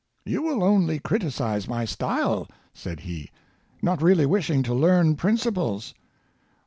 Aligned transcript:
"You 0.33 0.41
will 0.41 0.63
only 0.63 0.97
criticise 0.97 1.67
my 1.67 1.85
style," 1.85 2.47
said 2.73 3.01
he;" 3.01 3.29
not 3.83 4.01
really 4.01 4.25
wishing 4.25 4.63
to 4.63 4.73
learn 4.73 5.15
principles." 5.15 5.93